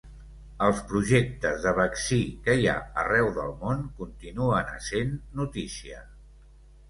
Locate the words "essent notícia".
4.79-6.01